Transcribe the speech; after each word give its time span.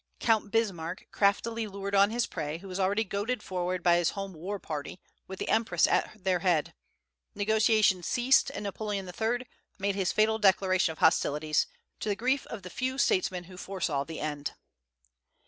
Count 0.19 0.49
Bismarck 0.49 1.05
craftily 1.11 1.67
lured 1.67 1.93
on 1.93 2.09
his 2.09 2.25
prey, 2.25 2.57
who 2.57 2.67
was 2.67 2.79
already 2.79 3.03
goaded 3.03 3.43
forward 3.43 3.83
by 3.83 3.97
his 3.97 4.09
home 4.17 4.33
war 4.33 4.57
party, 4.57 4.99
with 5.27 5.37
the 5.37 5.47
empress 5.47 5.85
at 5.85 6.23
their 6.23 6.39
head; 6.39 6.73
negotiations 7.35 8.07
ceased, 8.07 8.49
and 8.49 8.63
Napoleon 8.63 9.07
III. 9.07 9.45
made 9.77 9.93
his 9.93 10.11
fatal 10.11 10.39
declaration 10.39 10.91
of 10.91 10.97
hostilities, 10.97 11.67
to 11.99 12.09
the 12.09 12.15
grief 12.15 12.47
of 12.47 12.63
the 12.63 12.71
few 12.71 12.97
statesmen 12.97 13.43
who 13.43 13.57
foresaw 13.57 14.03
the 14.03 14.19
end. 14.19 14.53